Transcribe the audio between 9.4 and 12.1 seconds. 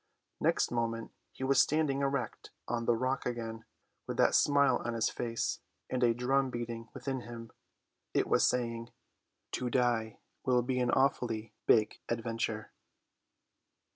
"To die will be an awfully big